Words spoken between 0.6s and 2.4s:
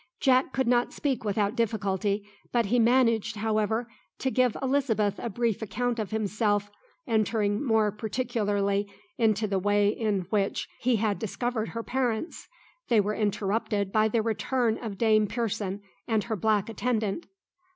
not speak without difficulty,